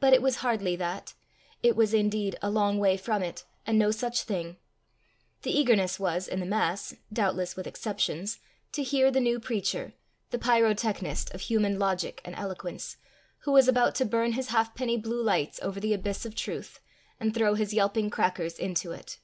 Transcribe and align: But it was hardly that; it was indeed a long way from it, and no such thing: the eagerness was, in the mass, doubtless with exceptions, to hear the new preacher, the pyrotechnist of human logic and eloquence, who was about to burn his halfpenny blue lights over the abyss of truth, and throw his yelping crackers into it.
But 0.00 0.12
it 0.12 0.20
was 0.20 0.38
hardly 0.38 0.74
that; 0.74 1.14
it 1.62 1.76
was 1.76 1.94
indeed 1.94 2.36
a 2.42 2.50
long 2.50 2.80
way 2.80 2.96
from 2.96 3.22
it, 3.22 3.44
and 3.64 3.78
no 3.78 3.92
such 3.92 4.24
thing: 4.24 4.56
the 5.42 5.56
eagerness 5.56 6.00
was, 6.00 6.26
in 6.26 6.40
the 6.40 6.44
mass, 6.44 6.96
doubtless 7.12 7.54
with 7.54 7.68
exceptions, 7.68 8.40
to 8.72 8.82
hear 8.82 9.12
the 9.12 9.20
new 9.20 9.38
preacher, 9.38 9.92
the 10.30 10.40
pyrotechnist 10.40 11.32
of 11.32 11.42
human 11.42 11.78
logic 11.78 12.20
and 12.24 12.34
eloquence, 12.34 12.96
who 13.42 13.52
was 13.52 13.68
about 13.68 13.94
to 13.94 14.04
burn 14.04 14.32
his 14.32 14.48
halfpenny 14.48 14.96
blue 14.96 15.22
lights 15.22 15.60
over 15.62 15.78
the 15.78 15.94
abyss 15.94 16.26
of 16.26 16.34
truth, 16.34 16.80
and 17.20 17.32
throw 17.32 17.54
his 17.54 17.72
yelping 17.72 18.10
crackers 18.10 18.58
into 18.58 18.90
it. 18.90 19.20